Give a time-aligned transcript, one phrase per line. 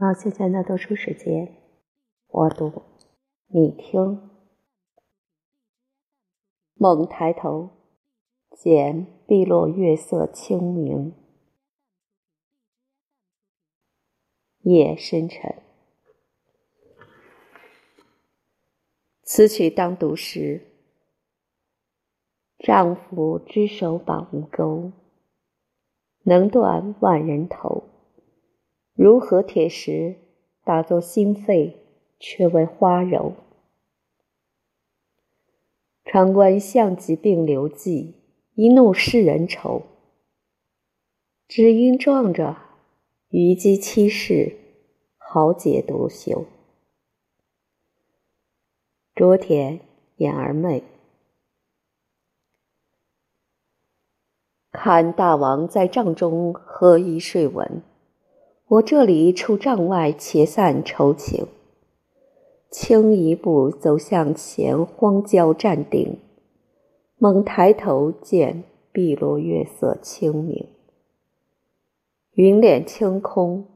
[0.00, 1.58] 好，现在呢读书时间，
[2.28, 2.72] 我读，
[3.48, 4.30] 你听。
[6.72, 7.68] 猛抬头，
[8.50, 11.12] 见碧落月色清明，
[14.62, 15.62] 夜深沉。
[19.22, 20.62] 此曲当读时，
[22.56, 24.92] 丈夫之手把吴钩，
[26.22, 27.89] 能断万人头。
[29.02, 30.16] 如何铁石
[30.62, 31.86] 打作心肺，
[32.18, 33.32] 却为花柔？
[36.04, 38.16] 长官相疾病流迹，
[38.56, 39.84] 一怒世人愁。
[41.48, 42.58] 只因撞着
[43.30, 44.58] 虞姬妻室，
[45.16, 46.44] 豪杰独休。
[49.14, 49.80] 卓田
[50.16, 50.84] 眼儿媚，
[54.70, 57.82] 看大王在帐中何衣睡稳？
[58.70, 61.48] 我这里出帐外，且散愁情。
[62.70, 66.20] 轻一步走向前，荒郊站定，
[67.16, 68.62] 猛抬头见
[68.92, 70.68] 碧落月色清明，
[72.34, 73.66] 云敛青空，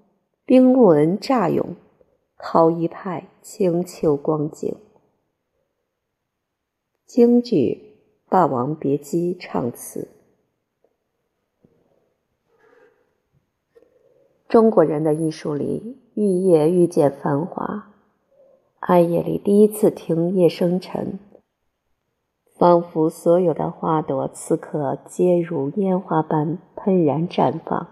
[0.46, 1.74] 冰轮乍涌，
[2.36, 4.76] 好一派清秋光景。
[7.04, 7.96] 京剧
[8.30, 10.13] 《霸王别姬》唱词。
[14.54, 17.90] 中国人的艺术里，愈夜愈见繁华。
[18.78, 21.18] 暗夜里第一次听夜深沉，
[22.56, 27.88] 仿佛所有的花朵此刻皆如烟花般喷然绽放。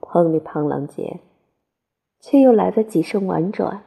[0.00, 1.20] 砰里砰啷间，
[2.18, 3.84] 却又来了几声婉转，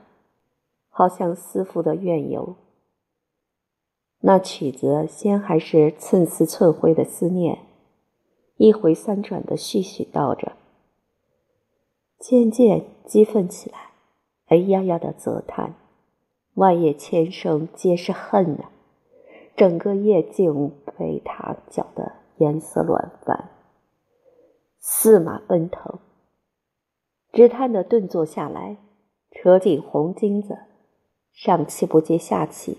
[0.87, 2.55] 好像思妇的怨尤。
[4.21, 7.59] 那曲子先还是寸丝寸灰的思念，
[8.55, 10.53] 一回三转的絮絮道着。
[12.19, 13.91] 渐渐激愤起来，
[14.47, 15.75] 哎呀呀的啧叹，
[16.55, 18.71] 万叶千声皆是恨啊！
[19.55, 23.49] 整个夜境被他搅得颜色乱翻，
[24.79, 25.99] 四马奔腾。
[27.31, 28.77] 只叹的顿坐下来，
[29.31, 30.57] 扯紧红巾子，
[31.31, 32.77] 上气不接下气，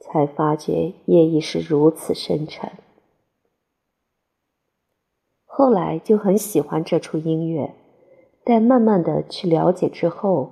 [0.00, 2.70] 才发觉夜已是如此深沉。
[5.44, 7.74] 后来就很喜欢这出音乐。
[8.44, 10.50] 但慢慢的去了解之后，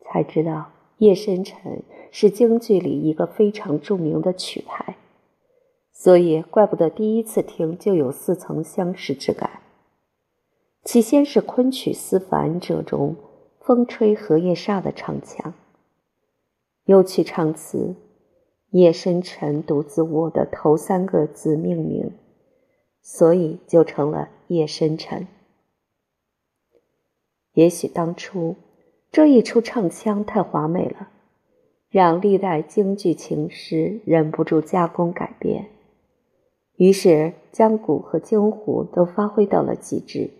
[0.00, 0.52] 才知道
[0.96, 1.72] 《夜深沉》
[2.10, 4.96] 是京剧里一个非常著名的曲牌，
[5.92, 9.60] 所以怪不得第一次听就有似曾相识之感。
[10.84, 13.16] 起先是昆曲思凡者中
[13.60, 15.52] “风吹荷叶煞”的唱腔，
[16.86, 17.94] 又取唱词
[18.72, 22.10] “夜深沉”独自我的头三个字命名，
[23.02, 24.18] 所以就成了
[24.54, 25.22] 《夜深沉》。
[27.54, 28.56] 也许当初
[29.10, 31.08] 这一出唱腔太华美了，
[31.90, 35.66] 让历代京剧情师忍不住加工改编，
[36.76, 40.30] 于是将鼓和京胡都发挥到了极致，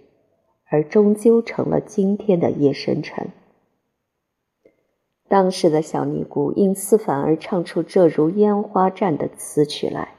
[0.70, 3.30] 而终究成了今天的夜深沉。
[5.28, 10.14] 当时的小尼姑因思凡而唱出这如烟花绽的词曲来。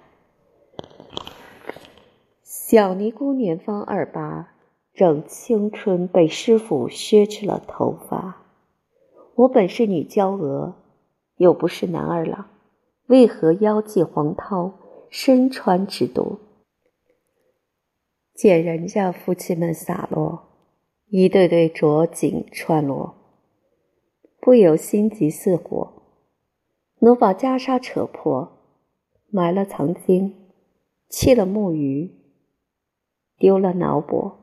[2.44, 4.54] 小尼姑年方二八。
[4.94, 8.46] 正青春被师傅削去了头发，
[9.36, 10.76] 我本是女娇娥，
[11.38, 12.50] 又不是男儿郎，
[13.08, 14.74] 为何腰系黄绦，
[15.10, 16.38] 身穿直裰？
[18.34, 20.50] 见人家夫妻们洒落，
[21.08, 23.16] 一对对着锦穿罗，
[24.42, 25.94] 不由心急似火，
[27.00, 28.58] 能把袈裟扯破，
[29.30, 30.36] 埋了藏经，
[31.08, 32.12] 弃了木鱼，
[33.38, 34.38] 丢了脑钵。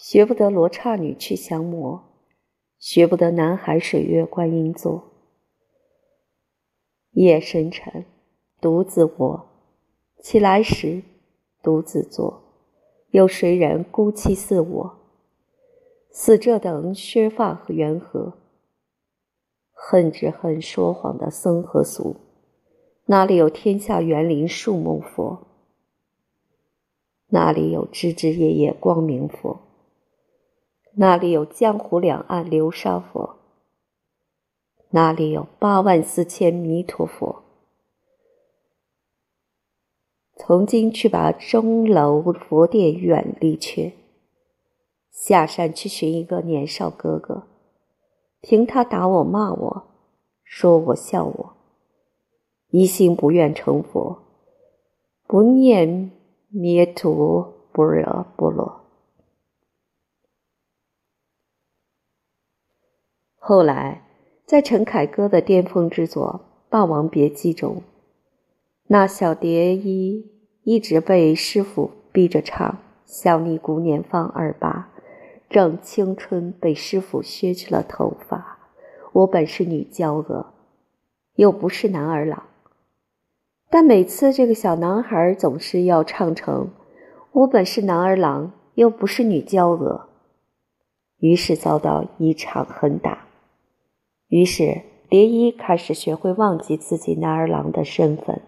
[0.00, 2.04] 学不得罗刹女去降魔，
[2.78, 5.10] 学不得南海水月观音坐。
[7.10, 8.06] 夜深沉，
[8.60, 9.48] 独自卧，
[10.22, 11.02] 起来时
[11.62, 12.42] 独自坐，
[13.10, 14.98] 有谁人孤妻似我？
[16.12, 18.34] 似这等削发和缘何？
[19.72, 22.16] 恨只恨说谎的僧和俗，
[23.06, 25.48] 哪里有天下园林树木佛？
[27.30, 29.64] 哪里有枝枝叶叶光明佛？
[31.00, 33.36] 那里有江湖两岸流沙佛？
[34.90, 37.44] 那里有八万四千弥陀佛？
[40.34, 43.94] 从今去把钟楼佛殿远离去，
[45.12, 47.44] 下山去寻一个年少哥哥，
[48.40, 49.84] 凭他打我骂我，
[50.42, 51.56] 说我笑我，
[52.70, 54.18] 一心不愿成佛，
[55.28, 56.10] 不念
[56.48, 58.87] 灭陀般若波罗。
[63.48, 64.02] 后来，
[64.44, 67.80] 在陈凯歌的巅峰之作《霸王别姬》中，
[68.88, 70.30] 那小蝶衣
[70.64, 72.76] 一直被师傅逼着唱
[73.08, 74.90] “小尼姑年方二八，
[75.48, 78.58] 正青春”，被师傅削去了头发。
[79.14, 80.52] 我本是女娇娥，
[81.36, 82.42] 又不是男儿郎。
[83.70, 86.68] 但每次这个小男孩总是要唱成
[87.32, 90.10] “我本是男儿郎，又不是女娇娥”，
[91.20, 93.24] 于是遭到一场狠打。
[94.28, 98.40] 于是蝶衣开始学会忘记自己男儿郎的身份。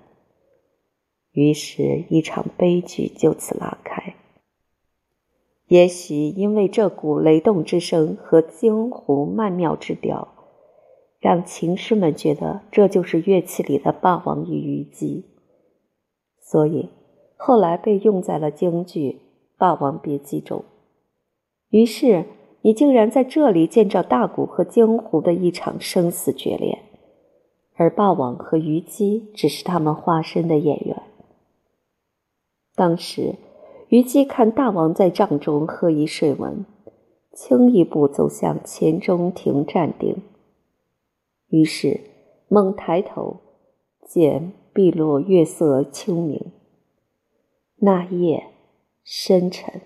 [1.33, 4.15] 于是，一场悲剧就此拉开。
[5.69, 10.29] 也许因为这股雷动之声和惊呼曼妙之调。
[11.21, 15.27] 让琴师们觉得这就是乐器里的霸王与虞姬，
[16.41, 16.89] 所以
[17.37, 19.11] 后来被用在了京剧
[19.59, 20.65] 《霸王别姬》中。
[21.69, 22.25] 于是，
[22.63, 26.79] 你竟然在这里见着大古和江湖的一场生死决裂，
[27.75, 31.03] 而霸王和虞姬只是他们化身的演员。
[32.75, 33.37] 当时，
[33.89, 36.65] 虞姬看大王在帐中喝一睡文，
[37.33, 40.23] 轻一步走向前中庭站定。
[41.49, 42.01] 于是，
[42.49, 43.41] 猛抬头，
[44.07, 46.53] 见碧落月色清明。
[47.77, 48.45] 那夜
[49.03, 49.81] 深沉，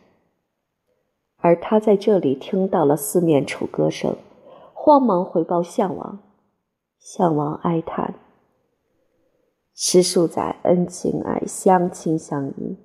[1.44, 4.17] 而他在这里听到了四面楚歌声，
[4.73, 6.19] 慌忙回报项王。
[6.99, 8.14] 项王哀叹
[9.76, 12.79] ：“十数载恩情爱，相亲相依，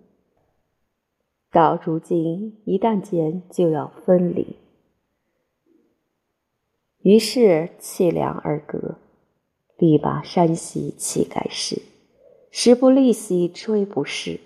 [1.50, 4.58] 到如今一旦间就要分离。”
[7.00, 8.98] 于是凄凉而歌，
[9.78, 11.82] 力拔山兮气盖世，
[12.52, 14.42] 时不利兮骓不逝，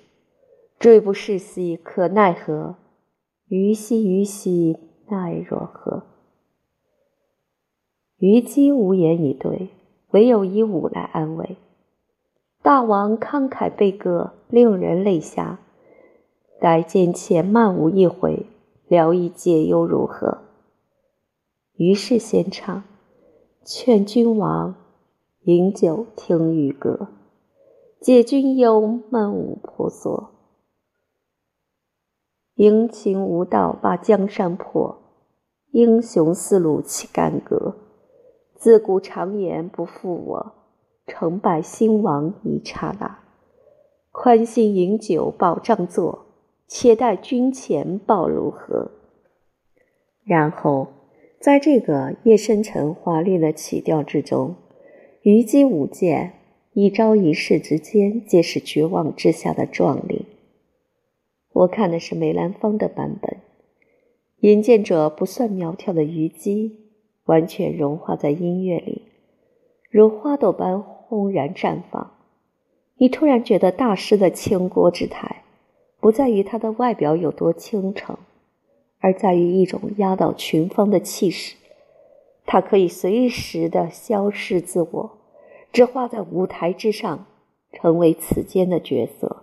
[0.79, 2.75] 骓不逝兮可奈何？
[3.55, 4.79] 虞兮虞兮
[5.09, 6.05] 奈若何？
[8.17, 9.69] 虞姬无言以对，
[10.09, 11.57] 唯有以舞来安慰。
[12.63, 15.59] 大王慷慨悲歌，令人泪下。
[16.59, 18.47] 待见妾漫舞一回，
[18.87, 20.39] 聊以解忧如何？
[21.75, 22.83] 于是先唱，
[23.63, 24.73] 劝君王
[25.43, 27.09] 饮酒听渔歌，
[28.01, 30.32] 解君忧漫舞婆娑。
[32.55, 34.97] 英情无道把江山破，
[35.71, 37.75] 英雄丝路起干戈？
[38.55, 40.53] 自古常言不负我，
[41.07, 43.19] 成败兴亡一刹那。
[44.11, 46.25] 宽心饮酒保障坐，
[46.67, 48.91] 且待君前报如何？
[50.23, 50.87] 然后。
[51.39, 54.55] 在这个夜深沉、华丽的曲调之中，
[55.23, 56.35] 虞姬舞剑，
[56.71, 60.25] 一招一式之间，皆是绝望之下的壮丽。
[61.53, 63.37] 我看的是梅兰芳的版本，
[64.39, 66.77] 引见者不算苗条的虞姬，
[67.25, 69.03] 完全融化在音乐里，
[69.89, 72.11] 如花朵般轰然绽放。
[72.97, 75.43] 你突然觉得大师的倾国之态，
[75.99, 78.17] 不在于他的外表有多倾城。
[78.99, 81.55] 而在于一种压倒群芳的气势，
[82.45, 85.17] 他可以随时的消逝自我，
[85.71, 87.25] 只画在舞台之上，
[87.73, 89.42] 成为此间的角色，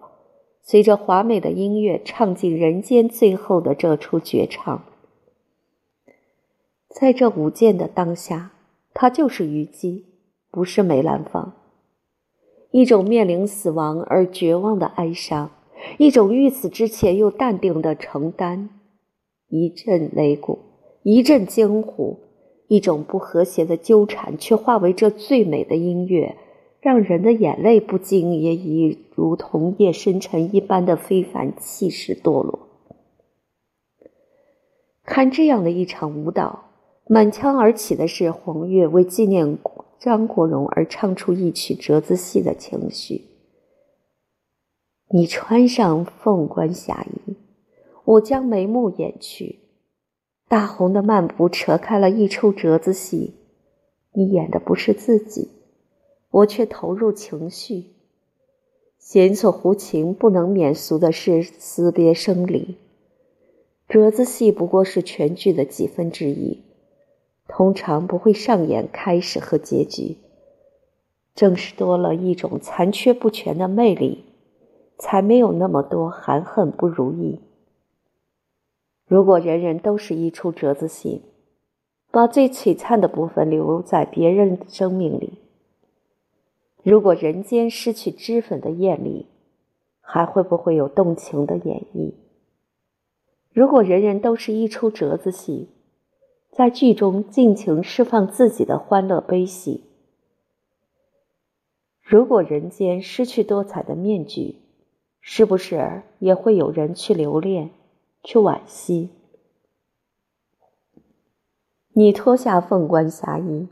[0.63, 4.85] 随着华美的音乐唱尽人间最后的这出绝唱。
[6.89, 8.53] 在这舞剑的当下，
[8.93, 10.07] 他就是虞姬，
[10.51, 11.55] 不是梅兰芳。
[12.73, 15.51] 一种面临死亡而绝望的哀伤，
[15.99, 18.71] 一种欲死之前又淡定的承担。
[19.49, 20.59] 一阵擂鼓，
[21.03, 22.21] 一阵惊呼，
[22.69, 26.37] 一种不和谐的纠缠，却化为这最美的音乐，
[26.81, 32.69] 让人的眼泪不禁也以如同夜深沉一般的非凡气势堕落。
[35.05, 36.65] 看这样的一场舞蹈，
[37.07, 39.59] 满腔而起的是黄月为纪念
[39.99, 43.27] 张国荣而唱出一曲折子戏的情绪。
[45.11, 47.37] 你穿上凤冠霞衣。
[48.05, 49.61] 我将眉目掩去，
[50.49, 53.35] 大红的幔布扯开了一出折子戏。
[54.13, 55.49] 你演的不是自己，
[56.31, 57.87] 我却投入情绪。
[58.99, 62.77] 弦索胡琴不能免俗的是死别生离。
[63.89, 66.63] 折子戏不过是全剧的几分之一，
[67.49, 70.19] 通常不会上演开始和结局。
[71.35, 74.25] 正是多了一种残缺不全的魅力，
[74.99, 77.41] 才没有那么多含恨不如意。
[79.07, 81.23] 如果人人都是一出折子戏，
[82.13, 85.39] 把最璀璨的部分留在别人的生命里；
[86.83, 89.27] 如果人间失去脂粉的艳丽，
[90.01, 92.15] 还会不会有动情的演绎？
[93.53, 95.69] 如果人人都是一出折子戏，
[96.51, 99.85] 在剧中尽情释放自己的欢乐悲喜。
[102.03, 104.57] 如果人间失去多彩的面具，
[105.21, 107.71] 是不是也会有人去留恋，
[108.23, 109.11] 去惋惜？
[111.93, 113.69] 你脱下凤冠霞衣，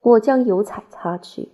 [0.00, 1.48] 我将油彩擦去，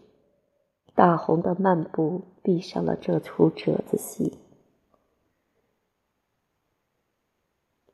[0.94, 4.38] 大红的漫步，闭上了这出折子戏。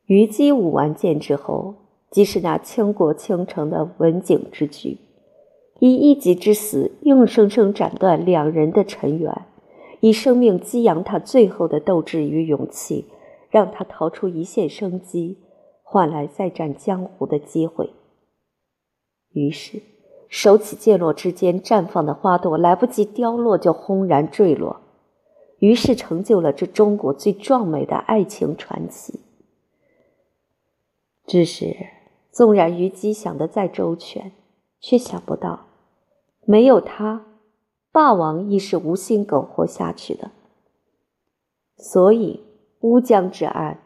[0.05, 1.75] 虞姬舞完剑之后，
[2.09, 4.97] 即是那倾国倾城的文景之举，
[5.79, 9.45] 以一己之死，硬生生斩断两人的尘缘，
[10.01, 13.05] 以生命激扬他最后的斗志与勇气，
[13.49, 15.39] 让他逃出一线生机，
[15.81, 17.89] 换来再战江湖的机会。
[19.29, 19.81] 于是，
[20.31, 24.79] 手起剑落之间绽放的花朵，来不及凋落就轰然坠落，
[25.59, 29.19] 于是成就了这中国最壮美的爱情传奇。
[31.27, 31.75] 只是，
[32.31, 34.31] 纵然虞姬想得再周全，
[34.79, 35.65] 却想不到，
[36.45, 37.25] 没有他，
[37.91, 40.31] 霸王亦是无心苟活下去的。
[41.75, 42.41] 所以，
[42.79, 43.81] 乌江之岸，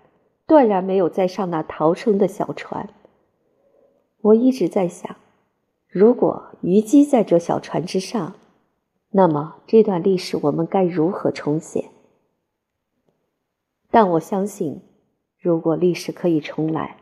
[0.45, 2.87] 断然没有再上那逃生的小船。
[4.21, 5.15] 我一直在想，
[5.95, 8.35] 如果虞姬在这小船之上，
[9.11, 11.85] 那么这段历史我们该如何重写？
[13.89, 14.81] 但我相信，
[15.39, 16.97] 如果历史可以重来。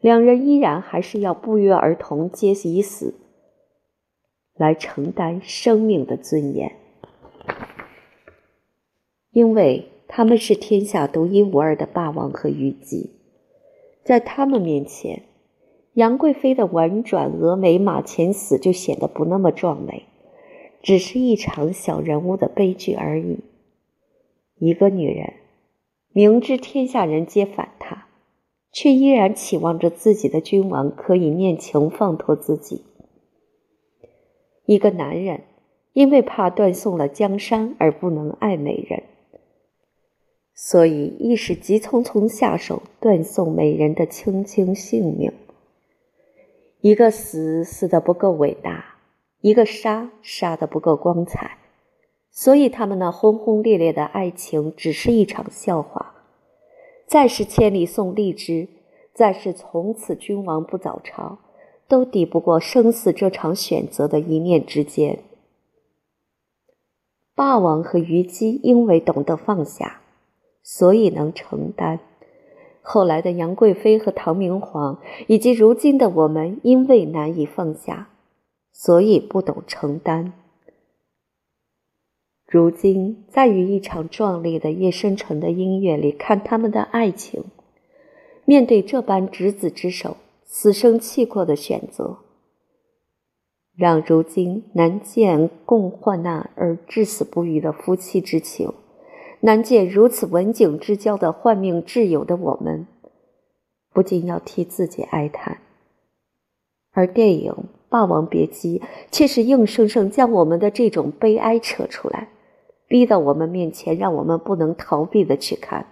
[0.00, 3.14] 两人依然还是要不约而同皆以死
[4.54, 6.76] 来承担生命的尊严，
[9.30, 13.12] 因为他们是天下独一无二的霸王和虞姬，
[14.04, 15.22] 在他们面前，
[16.00, 20.04] 杨贵妃的婉转峨眉马前死就显得不那么壮美，
[20.80, 23.40] 只是一场小人物的悲剧而已。
[24.56, 25.34] 一个女人
[26.10, 28.06] 明知天下人皆反她。
[28.72, 32.84] 却依然期望着自己的君王可以念情放脱自己。
[34.64, 35.40] 一个男人
[35.92, 39.02] 因为怕断送了江山而不能爱美人，
[40.54, 45.32] 所以一时急匆匆下手断送美人的青青性命。
[46.80, 48.96] 一个死死的不够伟大，
[49.40, 51.58] 一个杀杀的不够光彩，
[52.30, 56.14] 所以他们那轰轰烈烈的爱情只是一场笑话。
[57.06, 58.68] 再是千里送荔枝，
[59.12, 61.38] 再是从此君王不早朝，
[61.88, 65.24] 都抵不过生死这场选择的一念之间。
[67.34, 70.00] 霸王和虞姬因为懂得放下，
[70.62, 71.98] 所以能承担；
[72.92, 78.08] 后来的杨贵妃和唐明皇，以及如今的我们，因为难以放下，
[78.72, 80.32] 所以不懂承担。
[82.48, 87.44] 如今，在于一场壮丽的夜深沉的音乐里看他们的爱情，
[88.44, 92.18] 面对这般执子之手、死生契阔的选择，
[93.76, 98.72] 让如今难见共患难而至死不渝的夫妻之情，
[99.40, 102.86] 难见如此文景之交的换命挚友的我们，
[103.92, 105.58] 不禁要替自己哀叹。
[106.92, 107.52] 而电影
[107.88, 108.78] 《霸王别姬》
[109.10, 112.28] 却是硬生生将我们的这种悲哀扯出来。
[112.86, 115.86] 逼到我们面前，让我们不能逃避的去看。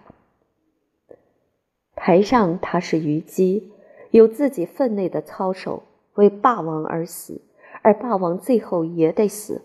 [1.95, 3.71] 台上他是虞姬，
[4.11, 7.40] 有自己分内的操守，为霸王而死，
[7.83, 9.62] 而霸王最后也得死。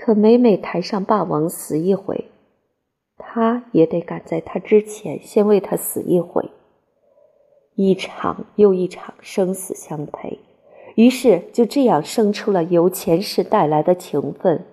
[0.00, 2.26] 可每每台上霸王死一回，
[3.16, 6.52] 他也得赶在他之前先为他死一回。
[7.74, 10.38] 一场又一场生死相陪，
[10.94, 14.64] 于是就这样生出了由前世带来的情分。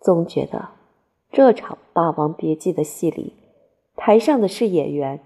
[0.00, 0.68] 总觉得
[1.32, 3.34] 这场《霸王别姬》的戏里，
[3.96, 5.18] 台上的是演员，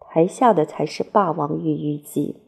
[0.00, 2.40] 台下的才是霸王与虞姬。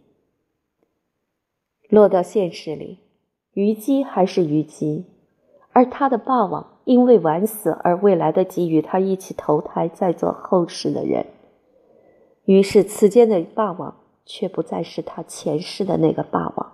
[1.90, 3.00] 落到现实里，
[3.52, 5.04] 虞姬还是虞姬，
[5.76, 11.26] 而他的霸王因为晚死而未来得及与他一起投胎，再做后世的人。
[12.46, 16.72] 于是此间的霸王却不再是他前世的那个霸王，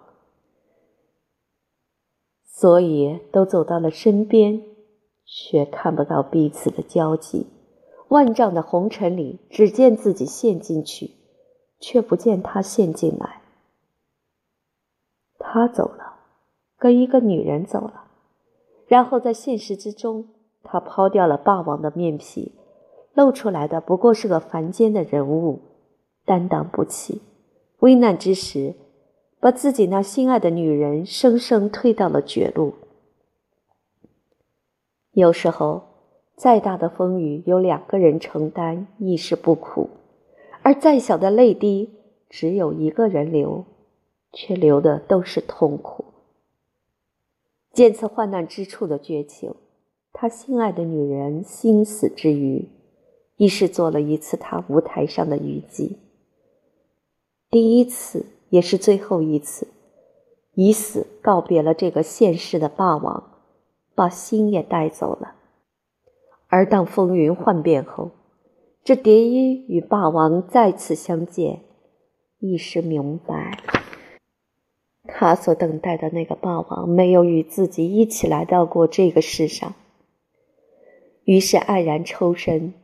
[2.45, 4.63] 所以都走到了身边。
[5.25, 7.47] 却看不到彼此的交集，
[8.09, 11.13] 万丈的红尘里，只见自己陷进去，
[11.81, 13.41] 却不见他陷进来。
[15.39, 16.19] 他走了，
[16.77, 18.11] 跟一个女人走了，
[18.93, 20.27] 然后在现实之中，
[20.63, 22.53] 他抛掉了霸王的面皮，
[23.15, 25.61] 露出来的不过是个凡间的人物，
[26.27, 27.23] 担当不起，
[27.79, 28.75] 危难之时，
[29.41, 32.75] 把自己那心爱的女人生生推到了绝路。
[35.13, 35.85] 有时候，
[36.37, 39.89] 再大的风雨有两个人承担亦是不苦；
[40.61, 41.95] 而再小的泪滴，
[42.29, 43.65] 只有一个人流，
[44.35, 46.12] 却流的都是痛苦。
[47.73, 49.55] 见此患难之处的绝情，
[50.13, 52.69] 他心爱的女人心死之余，
[53.37, 55.99] 亦是做了一次他舞台上的虞姬。
[57.51, 59.67] 第一次，也是最后一次，
[60.55, 63.41] 以死告别了这个现世的霸王，
[63.95, 65.37] 把心也带走了。
[66.49, 68.11] 而当风云幻变后，
[68.85, 71.63] 这蝶衣与霸王再次相见。
[72.39, 73.57] 一时明白，
[75.05, 79.75] 他所等待的那个霸王没有与自己一起来到过这个世上，
[81.25, 82.75] 于是黯然抽身，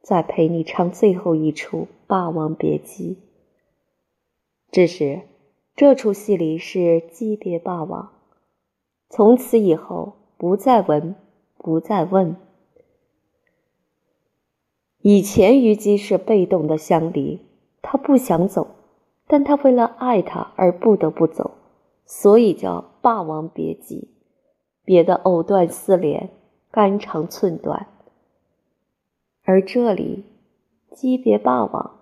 [0.00, 3.14] 再陪你唱最后一出《霸王别姬》。
[4.70, 5.20] 只是
[5.76, 8.12] 这出戏里是姬别霸王，
[9.10, 11.14] 从此以后不再闻，
[11.58, 12.36] 不再问。
[15.02, 17.40] 以前虞姬是被动的相离，
[17.82, 18.68] 他不想走。
[19.32, 21.52] 但他为了爱她而不得不走，
[22.04, 23.96] 所以叫《霸王别姬》，
[24.84, 26.28] 别的藕断丝连，
[26.70, 27.86] 肝肠寸断。
[29.42, 30.26] 而这里，
[30.90, 31.92] 姬别霸王，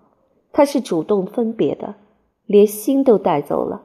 [0.51, 1.95] 他是主动分别的，
[2.45, 3.83] 连心都带走了。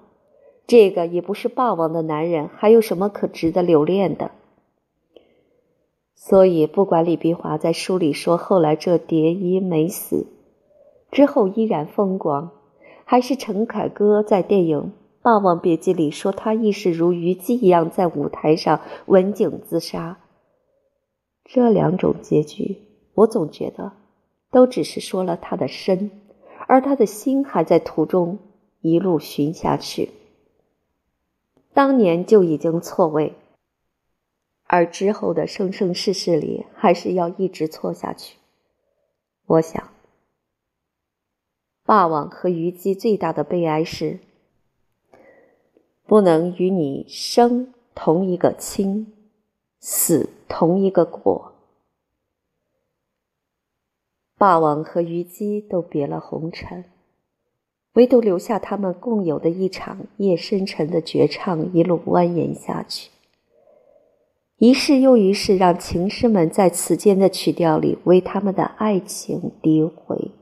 [0.66, 4.32] 这个也不是霸王的男人，还有什么可值得留恋的？
[6.16, 10.26] 所以，不管李碧华在书里说后来这蝶衣没死，
[11.12, 12.50] 之后依然风光。
[13.08, 14.78] 还是陈凯歌在电影
[15.22, 20.18] 《霸王别姬》里说他亦是如虞姬一样在舞台上刎颈自杀。
[21.44, 22.78] 这两种结局，
[23.14, 23.92] 我总觉得
[24.50, 26.10] 都只是说了他的身，
[26.66, 28.40] 而他的心还在途中
[28.80, 30.10] 一路寻下去。
[31.72, 33.34] 当年就已经错位，
[34.64, 38.36] 而之后的生生世世里还是要一直错下去。
[39.46, 39.95] 我想。
[41.86, 44.18] 霸王和虞姬最大的悲哀是，
[46.04, 49.12] 不能与你生同一个亲，
[49.78, 51.52] 死同一个果。
[54.36, 56.84] 霸王和虞姬都别了红尘，
[57.92, 63.10] 唯独留下他们共有的一场夜深沉的绝唱，一路蜿蜒下去。
[64.58, 70.32] 一世又一世，让情诗们在此间的曲调里为他们的爱情低回。